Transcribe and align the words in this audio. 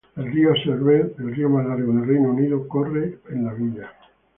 El 0.15 0.31
río 0.31 0.55
Severn, 0.63 1.13
el 1.19 1.35
río 1.35 1.47
más 1.47 1.63
largo 1.67 1.93
del 1.93 2.07
Reino 2.07 2.31
Unido, 2.31 2.67
corre 2.67 3.19
en 3.29 3.45
la 3.45 3.53
villa. 3.53 3.91